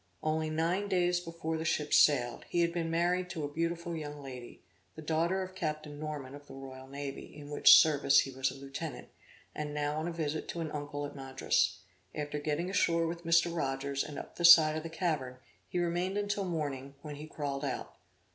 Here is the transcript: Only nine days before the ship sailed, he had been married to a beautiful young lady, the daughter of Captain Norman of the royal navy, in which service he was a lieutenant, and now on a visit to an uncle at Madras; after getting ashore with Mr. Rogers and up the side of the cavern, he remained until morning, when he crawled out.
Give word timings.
Only 0.23 0.49
nine 0.49 0.87
days 0.87 1.19
before 1.19 1.57
the 1.57 1.63
ship 1.63 1.93
sailed, 1.93 2.45
he 2.49 2.61
had 2.61 2.73
been 2.73 2.89
married 2.89 3.29
to 3.29 3.43
a 3.43 3.47
beautiful 3.53 3.95
young 3.95 4.23
lady, 4.23 4.63
the 4.95 5.01
daughter 5.03 5.43
of 5.43 5.53
Captain 5.53 5.99
Norman 5.99 6.33
of 6.33 6.47
the 6.47 6.55
royal 6.55 6.87
navy, 6.87 7.35
in 7.35 7.51
which 7.51 7.79
service 7.79 8.21
he 8.21 8.31
was 8.31 8.49
a 8.49 8.55
lieutenant, 8.55 9.09
and 9.53 9.75
now 9.75 9.97
on 9.99 10.07
a 10.07 10.11
visit 10.11 10.47
to 10.47 10.59
an 10.59 10.71
uncle 10.71 11.05
at 11.05 11.15
Madras; 11.15 11.81
after 12.15 12.39
getting 12.39 12.67
ashore 12.67 13.05
with 13.05 13.25
Mr. 13.25 13.55
Rogers 13.55 14.03
and 14.03 14.17
up 14.17 14.37
the 14.37 14.43
side 14.43 14.75
of 14.75 14.81
the 14.81 14.89
cavern, 14.89 15.37
he 15.69 15.77
remained 15.77 16.17
until 16.17 16.45
morning, 16.45 16.95
when 17.03 17.17
he 17.17 17.27
crawled 17.27 17.63
out. 17.63 17.93